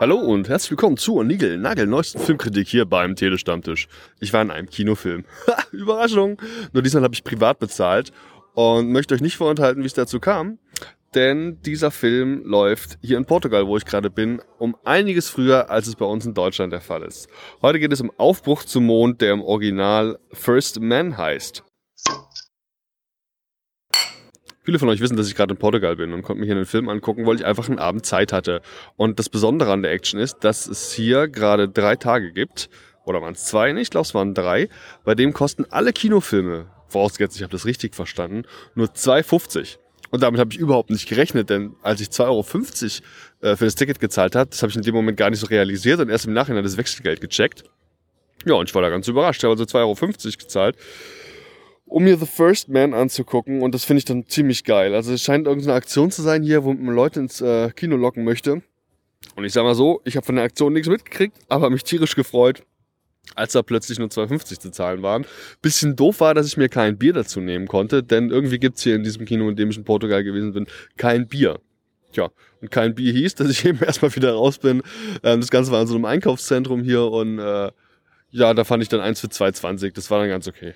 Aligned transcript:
Hallo 0.00 0.16
und 0.16 0.48
herzlich 0.48 0.70
willkommen 0.70 0.96
zur 0.96 1.22
Nigel 1.24 1.58
Nagel 1.58 1.86
neuesten 1.86 2.20
Filmkritik 2.20 2.66
hier 2.66 2.86
beim 2.86 3.16
Telestammtisch. 3.16 3.86
Ich 4.18 4.32
war 4.32 4.40
in 4.40 4.50
einem 4.50 4.70
Kinofilm. 4.70 5.26
Überraschung! 5.72 6.40
Nur 6.72 6.82
diesmal 6.82 7.02
habe 7.02 7.12
ich 7.12 7.22
privat 7.22 7.58
bezahlt 7.58 8.10
und 8.54 8.92
möchte 8.92 9.14
euch 9.14 9.20
nicht 9.20 9.36
vorenthalten, 9.36 9.82
wie 9.82 9.86
es 9.86 9.92
dazu 9.92 10.18
kam. 10.18 10.58
Denn 11.14 11.60
dieser 11.60 11.90
Film 11.90 12.40
läuft 12.46 12.96
hier 13.02 13.18
in 13.18 13.26
Portugal, 13.26 13.66
wo 13.66 13.76
ich 13.76 13.84
gerade 13.84 14.08
bin, 14.08 14.40
um 14.58 14.74
einiges 14.86 15.28
früher, 15.28 15.68
als 15.68 15.86
es 15.86 15.96
bei 15.96 16.06
uns 16.06 16.24
in 16.24 16.32
Deutschland 16.32 16.72
der 16.72 16.80
Fall 16.80 17.02
ist. 17.02 17.28
Heute 17.60 17.78
geht 17.78 17.92
es 17.92 18.00
um 18.00 18.10
Aufbruch 18.16 18.64
zum 18.64 18.86
Mond, 18.86 19.20
der 19.20 19.34
im 19.34 19.42
Original 19.42 20.18
First 20.32 20.80
Man 20.80 21.18
heißt. 21.18 21.62
Viele 24.62 24.78
von 24.78 24.90
euch 24.90 25.00
wissen, 25.00 25.16
dass 25.16 25.26
ich 25.26 25.34
gerade 25.34 25.54
in 25.54 25.58
Portugal 25.58 25.96
bin 25.96 26.12
und 26.12 26.22
konnte 26.22 26.40
mir 26.40 26.46
hier 26.46 26.54
einen 26.54 26.66
Film 26.66 26.88
angucken, 26.90 27.26
weil 27.26 27.36
ich 27.36 27.46
einfach 27.46 27.68
einen 27.68 27.78
Abend 27.78 28.04
Zeit 28.04 28.32
hatte. 28.32 28.60
Und 28.96 29.18
das 29.18 29.30
Besondere 29.30 29.72
an 29.72 29.82
der 29.82 29.92
Action 29.92 30.20
ist, 30.20 30.38
dass 30.40 30.66
es 30.66 30.92
hier 30.92 31.28
gerade 31.28 31.68
drei 31.68 31.96
Tage 31.96 32.32
gibt. 32.32 32.68
Oder 33.06 33.22
waren 33.22 33.32
es 33.32 33.46
zwei? 33.46 33.72
Ich 33.72 33.88
glaube, 33.88 34.04
es 34.04 34.14
waren 34.14 34.34
drei. 34.34 34.68
Bei 35.04 35.14
dem 35.14 35.32
kosten 35.32 35.64
alle 35.70 35.94
Kinofilme, 35.94 36.66
vorausgesetzt, 36.88 37.36
ich 37.36 37.42
habe 37.42 37.52
das 37.52 37.64
richtig 37.64 37.94
verstanden, 37.94 38.42
nur 38.74 38.88
2,50. 38.88 39.78
Und 40.10 40.22
damit 40.22 40.40
habe 40.40 40.52
ich 40.52 40.58
überhaupt 40.58 40.90
nicht 40.90 41.08
gerechnet, 41.08 41.48
denn 41.48 41.74
als 41.82 42.00
ich 42.00 42.08
2,50 42.08 42.22
Euro 42.24 43.52
äh, 43.52 43.56
für 43.56 43.64
das 43.64 43.76
Ticket 43.76 43.98
gezahlt 43.98 44.36
habe, 44.36 44.50
das 44.50 44.60
habe 44.62 44.70
ich 44.70 44.76
in 44.76 44.82
dem 44.82 44.94
Moment 44.94 45.16
gar 45.16 45.30
nicht 45.30 45.40
so 45.40 45.46
realisiert 45.46 46.00
und 46.00 46.10
erst 46.10 46.26
im 46.26 46.34
Nachhinein 46.34 46.64
das 46.64 46.76
Wechselgeld 46.76 47.20
gecheckt. 47.20 47.64
Ja, 48.44 48.54
und 48.54 48.68
ich 48.68 48.74
war 48.74 48.82
da 48.82 48.90
ganz 48.90 49.06
überrascht. 49.08 49.40
Ich 49.40 49.44
habe 49.44 49.52
also 49.52 49.64
2,50 49.64 49.78
Euro 49.78 50.36
gezahlt 50.38 50.76
um 51.90 52.04
mir 52.04 52.16
The 52.16 52.26
First 52.26 52.68
Man 52.68 52.94
anzugucken 52.94 53.62
und 53.62 53.74
das 53.74 53.84
finde 53.84 53.98
ich 53.98 54.04
dann 54.04 54.26
ziemlich 54.26 54.64
geil. 54.64 54.94
Also 54.94 55.12
es 55.12 55.22
scheint 55.22 55.46
irgendeine 55.46 55.74
Aktion 55.74 56.10
zu 56.10 56.22
sein 56.22 56.42
hier, 56.42 56.64
wo 56.64 56.72
man 56.72 56.94
Leute 56.94 57.20
ins 57.20 57.40
äh, 57.40 57.70
Kino 57.70 57.96
locken 57.96 58.24
möchte. 58.24 58.62
Und 59.36 59.44
ich 59.44 59.52
sag 59.52 59.64
mal 59.64 59.74
so, 59.74 60.00
ich 60.04 60.16
habe 60.16 60.24
von 60.24 60.36
der 60.36 60.44
Aktion 60.44 60.72
nichts 60.72 60.88
mitgekriegt, 60.88 61.36
aber 61.48 61.68
mich 61.68 61.84
tierisch 61.84 62.16
gefreut, 62.16 62.62
als 63.34 63.52
da 63.52 63.62
plötzlich 63.62 63.98
nur 63.98 64.08
2,50 64.08 64.60
zu 64.60 64.70
zahlen 64.70 65.02
waren. 65.02 65.26
Bisschen 65.60 65.96
doof 65.96 66.20
war, 66.20 66.34
dass 66.34 66.46
ich 66.46 66.56
mir 66.56 66.68
kein 66.68 66.96
Bier 66.96 67.12
dazu 67.12 67.40
nehmen 67.40 67.66
konnte, 67.66 68.02
denn 68.02 68.30
irgendwie 68.30 68.58
gibt's 68.58 68.82
hier 68.82 68.94
in 68.94 69.02
diesem 69.02 69.26
Kino, 69.26 69.48
in 69.48 69.56
dem 69.56 69.70
ich 69.70 69.76
in 69.76 69.84
Portugal 69.84 70.24
gewesen 70.24 70.52
bin, 70.52 70.66
kein 70.96 71.28
Bier. 71.28 71.60
Tja, 72.12 72.30
und 72.60 72.70
kein 72.70 72.94
Bier 72.94 73.12
hieß, 73.12 73.34
dass 73.34 73.50
ich 73.50 73.64
eben 73.66 73.82
erstmal 73.82 74.14
wieder 74.14 74.32
raus 74.32 74.58
bin. 74.58 74.82
Ähm, 75.22 75.40
das 75.40 75.50
Ganze 75.50 75.70
war 75.70 75.82
in 75.82 75.86
so 75.86 75.94
einem 75.94 76.06
Einkaufszentrum 76.06 76.82
hier 76.82 77.04
und 77.04 77.38
äh, 77.38 77.70
ja, 78.30 78.54
da 78.54 78.64
fand 78.64 78.82
ich 78.82 78.88
dann 78.88 79.00
eins 79.00 79.20
für 79.20 79.26
2,20. 79.26 79.92
Das 79.94 80.10
war 80.10 80.20
dann 80.20 80.28
ganz 80.28 80.46
okay. 80.46 80.74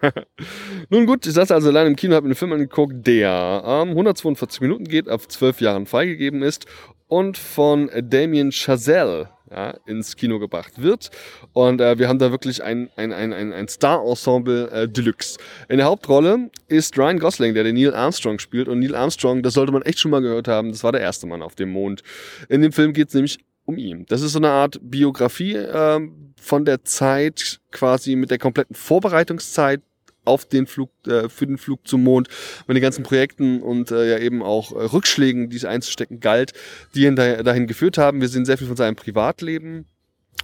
Nun 0.88 1.06
gut, 1.06 1.26
ich 1.26 1.32
saß 1.32 1.50
also 1.50 1.68
allein 1.68 1.88
im 1.88 1.96
Kino, 1.96 2.14
habe 2.14 2.24
mir 2.24 2.30
einen 2.30 2.36
Film 2.36 2.52
angeguckt, 2.52 3.06
der 3.06 3.62
ähm, 3.66 3.90
142 3.90 4.60
Minuten 4.60 4.84
geht, 4.84 5.08
ab 5.08 5.20
12 5.30 5.60
Jahren 5.60 5.86
freigegeben 5.86 6.42
ist 6.42 6.66
und 7.08 7.36
von 7.36 7.90
Damien 8.02 8.50
Chazelle 8.50 9.28
ja, 9.50 9.76
ins 9.86 10.16
Kino 10.16 10.38
gebracht 10.38 10.82
wird. 10.82 11.10
Und 11.52 11.80
äh, 11.80 11.98
wir 11.98 12.08
haben 12.08 12.18
da 12.18 12.30
wirklich 12.30 12.62
ein, 12.62 12.90
ein, 12.96 13.12
ein, 13.12 13.32
ein, 13.32 13.52
ein 13.52 13.68
Star-Ensemble 13.68 14.70
äh, 14.70 14.88
Deluxe. 14.88 15.38
In 15.68 15.76
der 15.76 15.86
Hauptrolle 15.86 16.50
ist 16.68 16.98
Ryan 16.98 17.18
Gosling, 17.18 17.54
der 17.54 17.64
den 17.64 17.74
Neil 17.76 17.94
Armstrong 17.94 18.38
spielt. 18.38 18.68
Und 18.68 18.80
Neil 18.80 18.94
Armstrong, 18.94 19.42
das 19.42 19.54
sollte 19.54 19.72
man 19.72 19.82
echt 19.82 19.98
schon 20.00 20.10
mal 20.10 20.22
gehört 20.22 20.48
haben, 20.48 20.72
das 20.72 20.82
war 20.82 20.92
der 20.92 21.02
erste 21.02 21.26
Mann 21.26 21.42
auf 21.42 21.54
dem 21.54 21.70
Mond. 21.70 22.02
In 22.48 22.62
dem 22.62 22.72
Film 22.72 22.92
geht 22.92 23.08
es 23.08 23.14
nämlich 23.14 23.38
um 23.64 23.78
ihn. 23.78 24.06
Das 24.08 24.22
ist 24.22 24.32
so 24.32 24.38
eine 24.38 24.50
Art 24.50 24.78
Biografie 24.82 25.54
äh, 25.54 26.00
von 26.40 26.64
der 26.64 26.84
Zeit, 26.84 27.60
quasi 27.70 28.16
mit 28.16 28.30
der 28.30 28.38
kompletten 28.38 28.76
Vorbereitungszeit 28.76 29.82
auf 30.24 30.46
den 30.46 30.66
Flug, 30.66 30.90
äh, 31.06 31.28
für 31.28 31.46
den 31.46 31.58
Flug 31.58 31.86
zum 31.86 32.02
Mond, 32.02 32.28
mit 32.66 32.76
den 32.76 32.82
ganzen 32.82 33.02
Projekten 33.02 33.62
und 33.62 33.90
äh, 33.90 34.10
ja 34.10 34.18
eben 34.18 34.42
auch 34.42 34.72
äh, 34.72 34.84
Rückschlägen, 34.84 35.50
die 35.50 35.56
es 35.56 35.64
einzustecken 35.64 36.20
galt, 36.20 36.52
die 36.94 37.04
ihn 37.04 37.16
da, 37.16 37.42
dahin 37.42 37.66
geführt 37.66 37.98
haben. 37.98 38.20
Wir 38.20 38.28
sehen 38.28 38.44
sehr 38.44 38.58
viel 38.58 38.66
von 38.66 38.76
seinem 38.76 38.96
Privatleben. 38.96 39.86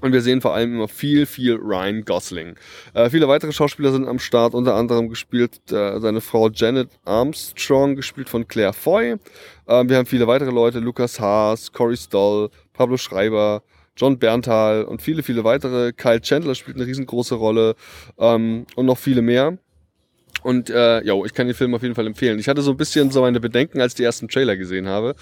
Und 0.03 0.13
wir 0.13 0.23
sehen 0.23 0.41
vor 0.41 0.55
allem 0.55 0.75
immer 0.75 0.89
viel, 0.89 1.27
viel 1.27 1.57
Ryan 1.57 2.05
Gosling. 2.07 2.57
Äh, 2.95 3.11
viele 3.11 3.29
weitere 3.29 3.53
Schauspieler 3.53 3.93
sind 3.93 4.09
am 4.09 4.19
Start, 4.19 4.55
unter 4.55 4.75
anderem 4.75 5.11
gespielt 5.11 5.61
äh, 5.71 6.01
seine 6.01 6.23
Frau 6.23 6.49
Janet 6.49 6.89
Armstrong, 7.05 7.97
gespielt 7.97 8.31
von 8.31 8.49
Claire 8.49 8.73
Foy. 8.73 9.17
Äh, 9.67 9.89
wir 9.89 9.99
haben 9.99 10.07
viele 10.07 10.27
weitere 10.27 10.53
Leute, 10.53 10.79
Lukas 10.79 11.21
Haas, 11.21 11.71
Corey 11.73 11.99
Stoll, 11.99 12.49
Pablo 12.81 12.97
Schreiber, 12.97 13.63
John 13.95 14.19
Berntal 14.19 14.85
und 14.85 15.03
viele, 15.03 15.23
viele 15.23 15.45
weitere. 15.45 15.93
Kyle 15.93 16.23
Chandler 16.23 16.55
spielt 16.55 16.79
eine 16.79 16.87
riesengroße 16.87 17.35
Rolle 17.35 17.75
ähm, 18.19 18.65
und 18.75 18.87
noch 18.87 18.97
viele 18.97 19.21
mehr. 19.21 19.59
Und 20.43 20.71
äh, 20.71 21.05
ja, 21.05 21.13
ich 21.27 21.35
kann 21.35 21.47
den 21.47 21.55
Film 21.55 21.75
auf 21.75 21.83
jeden 21.83 21.95
Fall 21.95 22.07
empfehlen. 22.07 22.39
Ich 22.39 22.49
hatte 22.49 22.63
so 22.63 22.71
ein 22.71 22.79
bisschen 22.79 23.11
so 23.11 23.21
meine 23.21 23.39
Bedenken, 23.39 23.83
als 23.83 23.93
ich 23.93 23.97
die 23.97 24.05
ersten 24.05 24.29
Trailer 24.29 24.57
gesehen 24.57 24.89
habe. 24.89 25.15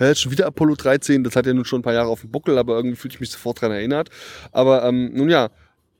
Ja, 0.00 0.12
schon 0.16 0.32
wieder 0.32 0.46
Apollo 0.46 0.74
13, 0.74 1.22
das 1.22 1.36
hat 1.36 1.46
ja 1.46 1.54
nun 1.54 1.64
schon 1.64 1.78
ein 1.78 1.84
paar 1.84 1.94
Jahre 1.94 2.08
auf 2.08 2.22
dem 2.22 2.32
Buckel, 2.32 2.58
aber 2.58 2.74
irgendwie 2.74 2.96
fühle 2.96 3.14
ich 3.14 3.20
mich 3.20 3.30
sofort 3.30 3.60
dran 3.60 3.70
erinnert. 3.70 4.10
Aber 4.50 4.82
ähm, 4.84 5.12
nun 5.14 5.30
ja, 5.30 5.48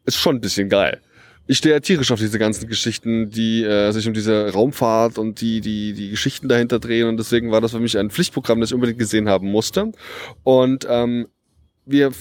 ist 0.07 0.17
schon 0.17 0.35
ein 0.35 0.41
bisschen 0.41 0.69
geil. 0.69 1.01
Ich 1.47 1.59
stehe 1.59 1.75
ja 1.75 1.81
tierisch 1.81 2.13
auf 2.13 2.21
diese 2.21 2.39
ganzen 2.39 2.69
Geschichten, 2.69 3.31
die 3.31 3.65
äh, 3.65 3.91
sich 3.91 4.07
um 4.07 4.15
diese 4.15 4.53
Raumfahrt 4.53 5.19
und 5.19 5.41
die, 5.41 5.61
die, 5.61 5.95
die 5.95 6.11
Geschichten 6.11 6.49
dahinter 6.49 6.79
drehen. 6.79 7.09
Und 7.09 7.17
deswegen 7.17 7.51
war 7.51 7.61
das 7.61 7.73
für 7.73 7.81
mich 7.81 7.99
ein 7.99 8.11
Pflichtprogramm, 8.11 8.61
das 8.61 8.71
ich 8.71 8.75
unbedingt 8.75 8.99
gesehen 8.99 9.29
haben 9.29 9.51
musste. 9.51 9.91
Und 10.45 10.87
ähm, 10.89 11.27
wir 11.87 12.13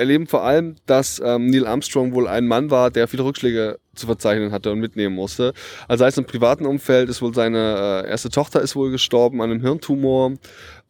erleben 0.00 0.26
vor 0.26 0.44
allem, 0.44 0.76
dass 0.86 1.20
ähm, 1.22 1.46
Neil 1.46 1.66
Armstrong 1.66 2.14
wohl 2.14 2.26
ein 2.26 2.46
Mann 2.46 2.70
war, 2.70 2.90
der 2.90 3.06
viele 3.06 3.22
Rückschläge 3.22 3.78
zu 3.94 4.06
verzeichnen 4.06 4.50
hatte 4.50 4.72
und 4.72 4.80
mitnehmen 4.80 5.14
musste. 5.14 5.52
Also 5.88 6.06
heißt 6.06 6.16
im 6.16 6.24
privaten 6.24 6.64
Umfeld 6.64 7.10
ist 7.10 7.20
wohl 7.20 7.34
seine 7.34 8.04
äh, 8.04 8.08
erste 8.08 8.30
Tochter 8.30 8.62
ist 8.62 8.74
wohl 8.74 8.90
gestorben 8.90 9.42
an 9.42 9.50
einem 9.50 9.60
Hirntumor. 9.60 10.32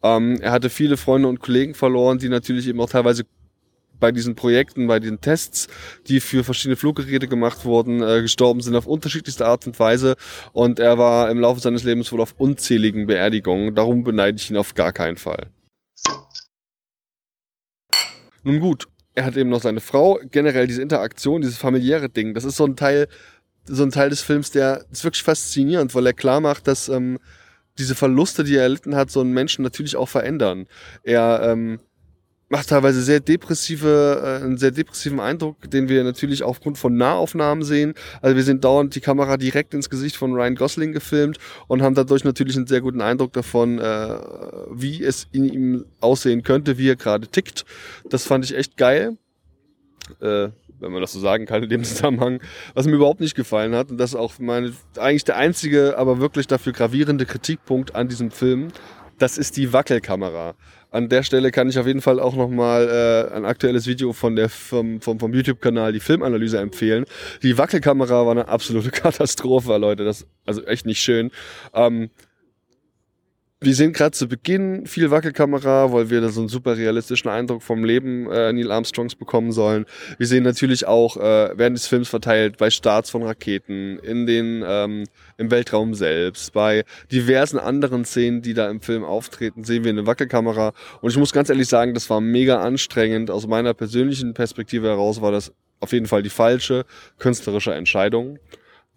Ähm, 0.01 0.37
er 0.39 0.51
hatte 0.53 0.69
viele 0.69 0.95
Freunde 0.95 1.27
und 1.27 1.41
Kollegen 1.41 1.73
verloren, 1.73 2.19
die 2.19 2.29
natürlich 2.29 2.67
eben 2.67 2.79
auch 2.79 2.89
teilweise 2.89 3.23
bei 4.01 4.11
diesen 4.11 4.35
Projekten, 4.35 4.87
bei 4.87 4.99
den 4.99 5.21
Tests, 5.21 5.69
die 6.07 6.19
für 6.19 6.43
verschiedene 6.43 6.75
Fluggeräte 6.75 7.29
gemacht 7.29 7.63
wurden, 7.63 8.03
äh, 8.03 8.21
gestorben 8.21 8.59
sind 8.59 8.75
auf 8.75 8.87
unterschiedlichste 8.87 9.45
Art 9.45 9.65
und 9.65 9.79
Weise. 9.79 10.17
Und 10.51 10.79
er 10.79 10.97
war 10.97 11.31
im 11.31 11.39
Laufe 11.39 11.61
seines 11.61 11.83
Lebens 11.83 12.11
wohl 12.11 12.19
auf 12.19 12.35
unzähligen 12.37 13.07
Beerdigungen. 13.07 13.73
Darum 13.73 14.03
beneide 14.03 14.37
ich 14.37 14.51
ihn 14.51 14.57
auf 14.57 14.73
gar 14.73 14.91
keinen 14.91 15.15
Fall. 15.15 15.47
Nun 18.43 18.59
gut, 18.59 18.87
er 19.13 19.25
hat 19.25 19.37
eben 19.37 19.49
noch 19.49 19.61
seine 19.61 19.81
Frau. 19.81 20.19
Generell 20.31 20.67
diese 20.67 20.81
Interaktion, 20.81 21.41
dieses 21.41 21.57
familiäre 21.57 22.09
Ding, 22.09 22.33
das 22.33 22.43
ist 22.43 22.57
so 22.57 22.65
ein 22.65 22.75
Teil, 22.75 23.07
so 23.65 23.83
ein 23.83 23.91
Teil 23.91 24.09
des 24.09 24.21
Films, 24.21 24.51
der 24.51 24.85
ist 24.91 25.03
wirklich 25.03 25.23
faszinierend, 25.23 25.93
weil 25.93 26.07
er 26.07 26.13
klar 26.13 26.41
macht, 26.41 26.67
dass 26.67 26.89
ähm, 26.89 27.19
diese 27.77 27.95
Verluste, 27.95 28.43
die 28.43 28.55
er 28.55 28.63
erlitten 28.63 28.95
hat, 28.95 29.11
so 29.11 29.21
einen 29.21 29.33
Menschen 29.33 29.63
natürlich 29.63 29.95
auch 29.95 30.09
verändern. 30.09 30.67
Er 31.03 31.41
ähm, 31.43 31.79
macht 32.51 32.67
teilweise 32.67 33.01
sehr 33.01 33.21
depressive, 33.21 34.21
äh, 34.21 34.43
einen 34.43 34.57
sehr 34.57 34.71
depressiven 34.71 35.21
Eindruck, 35.21 35.71
den 35.71 35.87
wir 35.87 36.03
natürlich 36.03 36.43
aufgrund 36.43 36.77
von 36.77 36.97
Nahaufnahmen 36.97 37.63
sehen. 37.63 37.93
Also 38.21 38.35
wir 38.35 38.43
sind 38.43 38.65
dauernd 38.65 38.93
die 38.93 38.99
Kamera 38.99 39.37
direkt 39.37 39.73
ins 39.73 39.89
Gesicht 39.89 40.17
von 40.17 40.33
Ryan 40.33 40.55
Gosling 40.55 40.91
gefilmt 40.91 41.37
und 41.67 41.81
haben 41.81 41.95
dadurch 41.95 42.25
natürlich 42.25 42.57
einen 42.57 42.67
sehr 42.67 42.81
guten 42.81 42.99
Eindruck 42.99 43.31
davon, 43.31 43.79
äh, 43.79 44.17
wie 44.69 45.01
es 45.01 45.27
in 45.31 45.45
ihm 45.45 45.85
aussehen 46.01 46.43
könnte, 46.43 46.77
wie 46.77 46.89
er 46.89 46.97
gerade 46.97 47.27
tickt. 47.27 47.63
Das 48.09 48.25
fand 48.25 48.43
ich 48.43 48.55
echt 48.55 48.75
geil. 48.75 49.17
Äh, 50.19 50.49
wenn 50.81 50.91
man 50.91 51.01
das 51.01 51.13
so 51.13 51.19
sagen 51.19 51.45
kann 51.45 51.63
in 51.63 51.69
dem 51.69 51.83
Zusammenhang, 51.85 52.41
was 52.73 52.85
mir 52.85 52.95
überhaupt 52.95 53.21
nicht 53.21 53.35
gefallen 53.35 53.75
hat. 53.75 53.91
Und 53.91 53.97
das 53.97 54.11
ist 54.11 54.19
auch 54.19 54.39
meine, 54.39 54.73
eigentlich 54.97 55.23
der 55.23 55.37
einzige, 55.37 55.97
aber 55.97 56.19
wirklich 56.19 56.47
dafür 56.47 56.73
gravierende 56.73 57.25
Kritikpunkt 57.25 57.95
an 57.95 58.09
diesem 58.09 58.29
Film. 58.29 58.73
Das 59.21 59.37
ist 59.37 59.55
die 59.55 59.71
Wackelkamera. 59.71 60.55
An 60.89 61.07
der 61.07 61.21
Stelle 61.21 61.51
kann 61.51 61.69
ich 61.69 61.77
auf 61.77 61.85
jeden 61.85 62.01
Fall 62.01 62.19
auch 62.19 62.35
nochmal 62.35 63.29
äh, 63.31 63.35
ein 63.35 63.45
aktuelles 63.45 63.85
Video 63.85 64.13
von 64.13 64.35
der, 64.35 64.49
vom, 64.49 64.99
vom, 64.99 65.19
vom 65.19 65.31
YouTube-Kanal, 65.31 65.93
die 65.93 65.99
Filmanalyse 65.99 66.57
empfehlen. 66.57 67.05
Die 67.43 67.55
Wackelkamera 67.55 68.25
war 68.25 68.31
eine 68.31 68.47
absolute 68.47 68.89
Katastrophe, 68.91 69.77
Leute. 69.77 70.05
Das 70.05 70.25
also 70.47 70.63
echt 70.63 70.87
nicht 70.87 71.01
schön. 71.01 71.29
Ähm, 71.75 72.09
wir 73.63 73.75
sehen 73.75 73.93
gerade 73.93 74.11
zu 74.11 74.27
Beginn 74.27 74.87
viel 74.87 75.11
Wackelkamera, 75.11 75.93
weil 75.93 76.09
wir 76.09 76.19
da 76.19 76.29
so 76.29 76.39
einen 76.39 76.49
super 76.49 76.77
realistischen 76.77 77.29
Eindruck 77.29 77.61
vom 77.61 77.83
Leben 77.83 78.27
äh, 78.31 78.51
Neil 78.51 78.71
Armstrongs 78.71 79.13
bekommen 79.13 79.51
sollen. 79.51 79.85
Wir 80.17 80.25
sehen 80.25 80.43
natürlich 80.43 80.87
auch 80.87 81.15
äh, 81.17 81.51
während 81.55 81.77
des 81.77 81.85
Films 81.85 82.09
verteilt 82.09 82.57
bei 82.57 82.71
Starts 82.71 83.11
von 83.11 83.21
Raketen, 83.21 83.99
in 83.99 84.25
den 84.25 84.63
ähm, 84.65 85.03
im 85.37 85.51
Weltraum 85.51 85.93
selbst, 85.93 86.53
bei 86.53 86.85
diversen 87.11 87.59
anderen 87.59 88.03
Szenen, 88.03 88.41
die 88.41 88.55
da 88.55 88.67
im 88.67 88.81
Film 88.81 89.03
auftreten, 89.03 89.63
sehen 89.63 89.83
wir 89.83 89.91
eine 89.91 90.07
Wackelkamera. 90.07 90.73
Und 91.01 91.11
ich 91.11 91.17
muss 91.17 91.31
ganz 91.31 91.49
ehrlich 91.49 91.67
sagen, 91.67 91.93
das 91.93 92.09
war 92.09 92.19
mega 92.19 92.63
anstrengend. 92.63 93.29
Aus 93.29 93.45
meiner 93.45 93.75
persönlichen 93.75 94.33
Perspektive 94.33 94.87
heraus 94.87 95.21
war 95.21 95.31
das 95.31 95.53
auf 95.79 95.93
jeden 95.93 96.07
Fall 96.07 96.23
die 96.23 96.29
falsche 96.29 96.83
künstlerische 97.19 97.75
Entscheidung, 97.75 98.39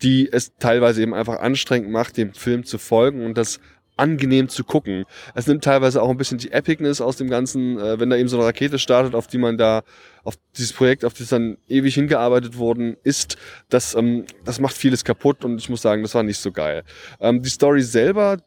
die 0.03 0.33
es 0.33 0.55
teilweise 0.57 1.03
eben 1.03 1.13
einfach 1.13 1.41
anstrengend 1.41 1.91
macht, 1.91 2.17
dem 2.17 2.33
Film 2.33 2.65
zu 2.65 2.79
folgen 2.79 3.27
und 3.27 3.37
das 3.37 3.61
angenehm 3.97 4.49
zu 4.49 4.65
gucken. 4.65 5.05
Es 5.35 5.47
nimmt 5.47 5.65
teilweise 5.65 6.03
auch 6.03 6.11
ein 6.11 6.17
bisschen 6.17 6.39
die 6.39 6.53
Epicness 6.53 7.01
aus 7.01 7.17
dem 7.17 7.31
Ganzen, 7.31 7.79
äh, 7.79 8.01
wenn 8.01 8.11
da 8.11 8.17
eben 8.17 8.29
so 8.29 8.37
eine 8.37 8.47
Rakete 8.47 8.79
startet, 8.79 9.15
auf 9.15 9.27
die 9.27 9.39
man 9.39 9.57
da, 9.57 9.83
auf 10.25 10.35
dieses 10.57 10.73
Projekt, 10.73 11.05
auf 11.05 11.15
das 11.15 11.29
dann 11.29 11.59
ewig 11.69 11.95
hingearbeitet 11.95 12.59
worden 12.59 12.97
ist, 13.05 13.37
das, 13.69 13.95
ähm, 13.95 14.25
das 14.45 14.61
macht 14.61 14.77
vieles 14.77 15.05
kaputt 15.05 15.45
und 15.45 15.59
ich 15.59 15.69
muss 15.69 15.83
sagen, 15.83 16.03
das 16.03 16.15
war 16.15 16.23
nicht 16.23 16.39
so 16.39 16.51
geil. 16.51 16.83
Ähm, 17.21 17.43
die 17.43 17.51
Story 17.51 17.83
selber, 17.83 18.39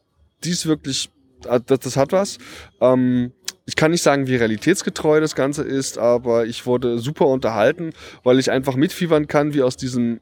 die 0.44 0.50
ist 0.50 0.66
wirklich, 0.66 1.10
äh, 1.48 1.60
das, 1.64 1.80
das 1.80 1.96
hat 1.96 2.12
was. 2.12 2.38
Ähm, 2.80 3.32
ich 3.64 3.76
kann 3.76 3.90
nicht 3.90 4.02
sagen, 4.02 4.26
wie 4.26 4.36
realitätsgetreu 4.36 5.20
das 5.20 5.34
Ganze 5.34 5.62
ist, 5.62 5.98
aber 5.98 6.46
ich 6.46 6.64
wurde 6.64 6.98
super 6.98 7.26
unterhalten, 7.26 7.92
weil 8.24 8.38
ich 8.38 8.50
einfach 8.50 8.76
mitfiebern 8.76 9.26
kann, 9.26 9.52
wie 9.52 9.62
aus 9.62 9.76
diesem 9.76 10.20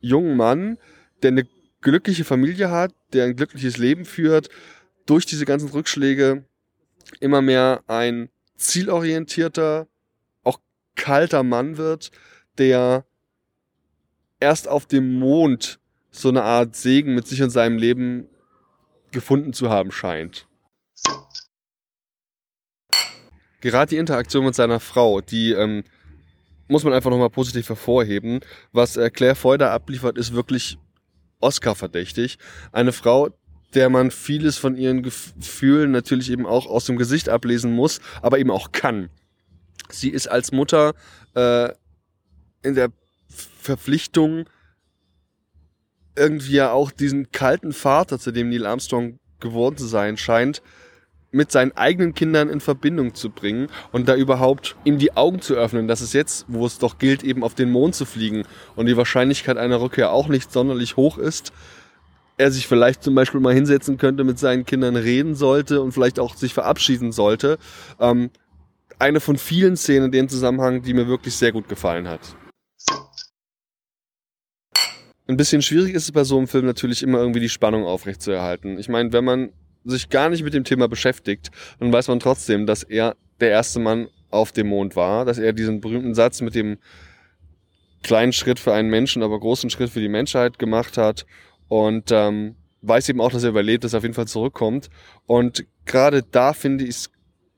jungen 0.00 0.36
Mann, 0.36 0.78
der 1.22 1.32
eine 1.32 1.46
glückliche 1.80 2.24
Familie 2.24 2.70
hat, 2.70 2.94
der 3.12 3.24
ein 3.24 3.36
glückliches 3.36 3.76
Leben 3.76 4.04
führt, 4.04 4.48
durch 5.06 5.26
diese 5.26 5.44
ganzen 5.44 5.70
Rückschläge 5.70 6.44
immer 7.20 7.42
mehr 7.42 7.82
ein 7.86 8.28
zielorientierter, 8.56 9.88
auch 10.44 10.60
kalter 10.94 11.42
Mann 11.42 11.76
wird, 11.76 12.10
der 12.58 13.04
erst 14.38 14.68
auf 14.68 14.86
dem 14.86 15.18
Mond 15.18 15.80
so 16.10 16.28
eine 16.28 16.42
Art 16.42 16.76
Segen 16.76 17.14
mit 17.14 17.26
sich 17.26 17.42
und 17.42 17.50
seinem 17.50 17.78
Leben 17.78 18.28
gefunden 19.10 19.52
zu 19.52 19.70
haben 19.70 19.90
scheint. 19.90 20.46
Gerade 23.60 23.90
die 23.90 23.98
Interaktion 23.98 24.44
mit 24.44 24.54
seiner 24.54 24.80
Frau, 24.80 25.20
die 25.20 25.52
ähm, 25.52 25.84
muss 26.68 26.84
man 26.84 26.92
einfach 26.92 27.10
nochmal 27.10 27.30
positiv 27.30 27.68
hervorheben. 27.68 28.40
Was 28.72 28.96
äh, 28.96 29.10
Claire 29.10 29.58
da 29.58 29.72
abliefert, 29.72 30.16
ist 30.16 30.32
wirklich 30.32 30.78
Oscar-verdächtig. 31.40 32.38
Eine 32.72 32.92
Frau, 32.92 33.30
der 33.74 33.88
man 33.88 34.10
vieles 34.10 34.58
von 34.58 34.76
ihren 34.76 35.02
Gefühlen 35.02 35.90
natürlich 35.90 36.30
eben 36.30 36.46
auch 36.46 36.66
aus 36.66 36.84
dem 36.86 36.96
Gesicht 36.96 37.28
ablesen 37.28 37.72
muss, 37.72 38.00
aber 38.22 38.38
eben 38.38 38.50
auch 38.50 38.72
kann. 38.72 39.10
Sie 39.88 40.10
ist 40.10 40.28
als 40.28 40.52
Mutter 40.52 40.94
äh, 41.34 41.70
in 42.62 42.74
der 42.74 42.90
Verpflichtung, 43.28 44.46
irgendwie 46.16 46.54
ja 46.54 46.72
auch 46.72 46.90
diesen 46.90 47.30
kalten 47.32 47.72
Vater, 47.72 48.18
zu 48.18 48.32
dem 48.32 48.50
Neil 48.50 48.66
Armstrong 48.66 49.18
geworden 49.38 49.76
zu 49.76 49.86
sein 49.86 50.16
scheint, 50.16 50.62
mit 51.32 51.52
seinen 51.52 51.72
eigenen 51.72 52.14
Kindern 52.14 52.48
in 52.48 52.60
Verbindung 52.60 53.14
zu 53.14 53.30
bringen 53.30 53.68
und 53.92 54.08
da 54.08 54.16
überhaupt 54.16 54.76
ihm 54.84 54.98
die 54.98 55.16
Augen 55.16 55.40
zu 55.40 55.54
öffnen, 55.54 55.86
dass 55.86 56.00
es 56.00 56.12
jetzt, 56.12 56.44
wo 56.48 56.66
es 56.66 56.78
doch 56.78 56.98
gilt, 56.98 57.22
eben 57.22 57.44
auf 57.44 57.54
den 57.54 57.70
Mond 57.70 57.94
zu 57.94 58.04
fliegen 58.04 58.44
und 58.76 58.86
die 58.86 58.96
Wahrscheinlichkeit 58.96 59.56
einer 59.56 59.80
Rückkehr 59.80 60.12
auch 60.12 60.28
nicht 60.28 60.52
sonderlich 60.52 60.96
hoch 60.96 61.18
ist, 61.18 61.52
er 62.36 62.50
sich 62.50 62.66
vielleicht 62.66 63.02
zum 63.02 63.14
Beispiel 63.14 63.40
mal 63.40 63.54
hinsetzen 63.54 63.98
könnte, 63.98 64.24
mit 64.24 64.38
seinen 64.38 64.64
Kindern 64.64 64.96
reden 64.96 65.34
sollte 65.34 65.82
und 65.82 65.92
vielleicht 65.92 66.18
auch 66.18 66.34
sich 66.34 66.54
verabschieden 66.54 67.12
sollte. 67.12 67.58
Ähm, 68.00 68.30
eine 68.98 69.20
von 69.20 69.36
vielen 69.36 69.76
Szenen 69.76 70.06
in 70.06 70.12
dem 70.12 70.28
Zusammenhang, 70.28 70.82
die 70.82 70.94
mir 70.94 71.06
wirklich 71.06 71.34
sehr 71.34 71.52
gut 71.52 71.68
gefallen 71.68 72.08
hat. 72.08 72.36
Ein 75.26 75.36
bisschen 75.36 75.62
schwierig 75.62 75.94
ist 75.94 76.04
es 76.04 76.12
bei 76.12 76.24
so 76.24 76.38
einem 76.38 76.48
Film 76.48 76.66
natürlich 76.66 77.02
immer 77.02 77.18
irgendwie 77.18 77.40
die 77.40 77.48
Spannung 77.48 77.84
aufrechtzuerhalten. 77.84 78.78
Ich 78.78 78.88
meine, 78.88 79.12
wenn 79.12 79.24
man 79.24 79.52
sich 79.84 80.08
gar 80.08 80.28
nicht 80.28 80.44
mit 80.44 80.54
dem 80.54 80.64
Thema 80.64 80.88
beschäftigt, 80.88 81.50
dann 81.78 81.92
weiß 81.92 82.08
man 82.08 82.20
trotzdem, 82.20 82.66
dass 82.66 82.82
er 82.82 83.16
der 83.40 83.50
erste 83.50 83.80
Mann 83.80 84.08
auf 84.30 84.52
dem 84.52 84.68
Mond 84.68 84.96
war, 84.96 85.24
dass 85.24 85.38
er 85.38 85.52
diesen 85.52 85.80
berühmten 85.80 86.14
Satz 86.14 86.40
mit 86.40 86.54
dem 86.54 86.78
kleinen 88.02 88.32
Schritt 88.32 88.58
für 88.58 88.72
einen 88.72 88.90
Menschen, 88.90 89.22
aber 89.22 89.38
großen 89.38 89.70
Schritt 89.70 89.90
für 89.90 90.00
die 90.00 90.08
Menschheit 90.08 90.58
gemacht 90.58 90.96
hat 90.96 91.26
und 91.68 92.10
ähm, 92.10 92.56
weiß 92.82 93.08
eben 93.08 93.20
auch, 93.20 93.30
dass 93.30 93.42
er 93.42 93.50
überlebt, 93.50 93.84
dass 93.84 93.92
er 93.92 93.98
auf 93.98 94.04
jeden 94.04 94.14
Fall 94.14 94.28
zurückkommt. 94.28 94.88
Und 95.26 95.66
gerade 95.84 96.22
da 96.22 96.52
finde 96.52 96.84
ich 96.84 96.90
es 96.90 97.10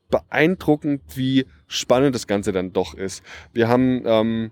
beeindruckend, 0.09 1.01
wie 1.15 1.45
spannend 1.67 2.13
das 2.13 2.27
Ganze 2.27 2.51
dann 2.51 2.73
doch 2.73 2.93
ist. 2.93 3.23
Wir 3.53 3.67
haben 3.67 4.03
ähm, 4.05 4.51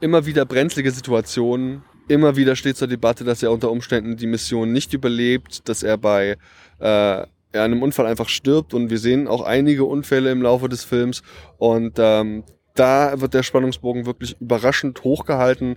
immer 0.00 0.26
wieder 0.26 0.46
brenzlige 0.46 0.90
Situationen, 0.90 1.82
Immer 2.06 2.36
wieder 2.36 2.54
steht 2.54 2.76
zur 2.76 2.88
Debatte, 2.88 3.24
dass 3.24 3.42
er 3.42 3.50
unter 3.50 3.70
Umständen 3.70 4.16
die 4.16 4.26
Mission 4.26 4.72
nicht 4.72 4.92
überlebt, 4.92 5.68
dass 5.68 5.82
er 5.82 5.96
bei 5.96 6.36
äh, 6.78 7.26
einem 7.52 7.82
Unfall 7.82 8.06
einfach 8.06 8.28
stirbt 8.28 8.74
und 8.74 8.90
wir 8.90 8.98
sehen 8.98 9.26
auch 9.26 9.42
einige 9.42 9.84
Unfälle 9.84 10.30
im 10.30 10.42
Laufe 10.42 10.68
des 10.68 10.84
Films 10.84 11.22
und 11.56 11.94
ähm, 11.98 12.44
da 12.74 13.20
wird 13.20 13.34
der 13.34 13.42
Spannungsbogen 13.42 14.04
wirklich 14.04 14.36
überraschend 14.40 15.02
hochgehalten. 15.04 15.76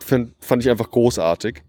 Find, 0.00 0.34
fand 0.38 0.62
ich 0.62 0.70
einfach 0.70 0.90
großartig. 0.90 1.62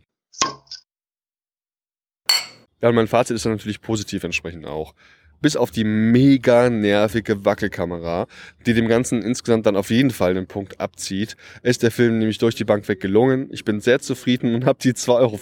Ja, 2.81 2.89
und 2.89 2.95
mein 2.95 3.07
Fazit 3.07 3.35
ist 3.35 3.45
dann 3.45 3.53
natürlich 3.53 3.81
positiv 3.81 4.23
entsprechend 4.23 4.65
auch 4.65 4.93
bis 5.41 5.55
auf 5.55 5.71
die 5.71 5.83
mega 5.83 6.69
nervige 6.69 7.45
Wackelkamera, 7.45 8.27
die 8.65 8.73
dem 8.73 8.87
Ganzen 8.87 9.21
insgesamt 9.21 9.65
dann 9.65 9.75
auf 9.75 9.89
jeden 9.89 10.11
Fall 10.11 10.31
einen 10.31 10.47
Punkt 10.47 10.79
abzieht, 10.79 11.35
ist 11.63 11.83
der 11.83 11.91
Film 11.91 12.19
nämlich 12.19 12.37
durch 12.37 12.55
die 12.55 12.63
Bank 12.63 12.87
weg 12.87 12.99
gelungen. 12.99 13.49
Ich 13.51 13.65
bin 13.65 13.79
sehr 13.79 13.99
zufrieden 13.99 14.55
und 14.55 14.65
habe 14.65 14.79
die 14.81 14.93
2,50 14.93 15.09
Euro, 15.19 15.39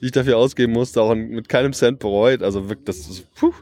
die 0.00 0.06
ich 0.06 0.12
dafür 0.12 0.38
ausgeben 0.38 0.72
musste, 0.72 1.02
auch 1.02 1.14
mit 1.14 1.48
keinem 1.48 1.72
Cent 1.72 1.98
bereut. 1.98 2.42
Also 2.42 2.68
wirklich, 2.68 2.86
das 2.86 2.98
ist, 2.98 3.34
puh, 3.34 3.52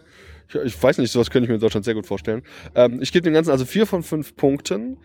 ich, 0.49 0.54
ich 0.56 0.82
weiß 0.82 0.99
nicht, 0.99 1.10
sowas 1.10 1.31
könnte 1.31 1.44
ich 1.44 1.49
mir 1.49 1.56
in 1.56 1.60
Deutschland 1.60 1.84
sehr 1.84 1.94
gut 1.94 2.06
vorstellen. 2.06 2.43
Ähm, 2.75 3.00
ich 3.00 3.12
gebe 3.12 3.25
dem 3.25 3.34
Ganzen 3.34 3.50
also 3.50 3.64
vier 3.64 3.87
von 3.87 4.02
fünf 4.02 4.37
Punkten 4.37 4.96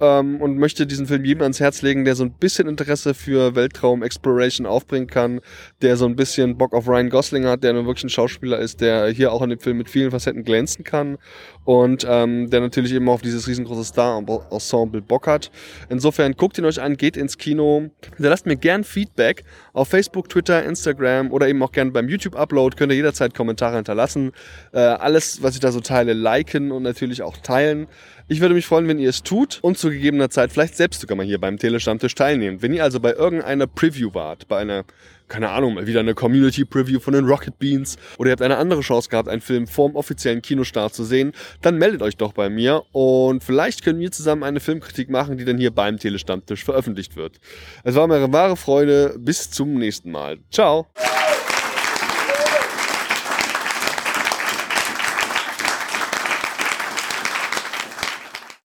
ähm, 0.00 0.40
und 0.40 0.58
möchte 0.58 0.86
diesen 0.86 1.06
Film 1.06 1.24
jedem 1.24 1.42
ans 1.42 1.60
Herz 1.60 1.82
legen, 1.82 2.04
der 2.04 2.14
so 2.14 2.24
ein 2.24 2.32
bisschen 2.32 2.68
Interesse 2.68 3.14
für 3.14 3.54
Weltraum 3.54 4.02
Exploration 4.02 4.66
aufbringen 4.66 5.06
kann, 5.06 5.40
der 5.82 5.96
so 5.96 6.06
ein 6.06 6.16
bisschen 6.16 6.58
Bock 6.58 6.74
auf 6.74 6.88
Ryan 6.88 7.10
Gosling 7.10 7.46
hat, 7.46 7.64
der 7.64 7.72
nur 7.72 7.86
wirklich 7.86 8.04
ein 8.04 8.10
Schauspieler 8.10 8.58
ist, 8.58 8.80
der 8.80 9.08
hier 9.08 9.32
auch 9.32 9.42
in 9.42 9.50
dem 9.50 9.58
Film 9.58 9.78
mit 9.78 9.88
vielen 9.88 10.10
Facetten 10.10 10.44
glänzen 10.44 10.84
kann 10.84 11.18
und 11.64 12.06
ähm, 12.08 12.50
der 12.50 12.60
natürlich 12.60 12.92
eben 12.92 13.08
auf 13.08 13.22
dieses 13.22 13.48
riesengroße 13.48 13.84
Star-Ensemble 13.84 15.02
Bock 15.02 15.26
hat. 15.26 15.50
Insofern 15.88 16.32
guckt 16.32 16.58
ihn 16.58 16.64
euch 16.64 16.80
an, 16.80 16.96
geht 16.96 17.16
ins 17.16 17.38
Kino, 17.38 17.90
lasst 18.18 18.46
mir 18.46 18.56
gern 18.56 18.84
Feedback 18.84 19.44
auf 19.72 19.88
Facebook, 19.88 20.28
Twitter, 20.28 20.64
Instagram 20.64 21.32
oder 21.32 21.48
eben 21.48 21.62
auch 21.62 21.72
gern 21.72 21.92
beim 21.92 22.08
YouTube-Upload, 22.08 22.76
könnt 22.76 22.92
ihr 22.92 22.96
jederzeit 22.96 23.34
Kommentare 23.34 23.76
hinterlassen. 23.76 24.32
Äh, 24.72 24.78
alles, 24.78 25.42
was 25.42 25.54
ich 25.54 25.60
da 25.60 25.72
so 25.72 25.80
teile, 25.80 26.12
liken 26.12 26.70
und 26.70 26.82
natürlich 26.82 27.22
auch 27.22 27.36
teilen. 27.38 27.86
Ich 28.28 28.40
würde 28.40 28.54
mich 28.54 28.66
freuen, 28.66 28.88
wenn 28.88 28.98
ihr 28.98 29.10
es 29.10 29.22
tut 29.22 29.60
und 29.62 29.78
zu 29.86 29.92
gegebener 29.92 30.30
Zeit 30.30 30.50
vielleicht 30.50 30.76
selbst 30.76 31.00
sogar 31.00 31.16
mal 31.16 31.24
hier 31.24 31.40
beim 31.40 31.58
Telestammtisch 31.58 32.14
teilnehmt. 32.14 32.60
Wenn 32.60 32.74
ihr 32.74 32.82
also 32.82 32.98
bei 32.98 33.12
irgendeiner 33.12 33.68
Preview 33.68 34.12
wart, 34.14 34.48
bei 34.48 34.58
einer 34.58 34.84
keine 35.28 35.50
Ahnung, 35.50 35.74
mal 35.74 35.86
wieder 35.86 36.00
eine 36.00 36.14
Community 36.14 36.64
Preview 36.64 37.00
von 37.00 37.12
den 37.12 37.26
Rocket 37.26 37.58
Beans 37.58 37.96
oder 38.18 38.30
ihr 38.30 38.32
habt 38.32 38.42
eine 38.42 38.58
andere 38.58 38.80
Chance 38.80 39.08
gehabt, 39.08 39.28
einen 39.28 39.40
Film 39.40 39.66
vorm 39.66 39.96
offiziellen 39.96 40.40
Kinostart 40.40 40.94
zu 40.94 41.02
sehen, 41.02 41.32
dann 41.62 41.78
meldet 41.78 42.00
euch 42.02 42.16
doch 42.16 42.32
bei 42.32 42.48
mir 42.48 42.84
und 42.92 43.42
vielleicht 43.42 43.82
können 43.82 43.98
wir 43.98 44.12
zusammen 44.12 44.44
eine 44.44 44.60
Filmkritik 44.60 45.10
machen, 45.10 45.36
die 45.36 45.44
dann 45.44 45.58
hier 45.58 45.72
beim 45.72 45.98
Telestammtisch 45.98 46.64
veröffentlicht 46.64 47.16
wird. 47.16 47.40
Es 47.82 47.96
war 47.96 48.06
mir 48.06 48.16
eine 48.16 48.32
wahre 48.32 48.56
Freude. 48.56 49.16
Bis 49.18 49.50
zum 49.50 49.74
nächsten 49.74 50.12
Mal. 50.12 50.38
Ciao! 50.50 50.86